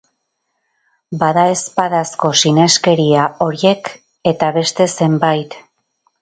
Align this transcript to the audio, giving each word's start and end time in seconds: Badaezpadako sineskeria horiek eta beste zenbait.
Badaezpadako 1.23 2.31
sineskeria 2.43 3.27
horiek 3.47 3.93
eta 4.33 4.51
beste 4.57 4.89
zenbait. 4.99 5.61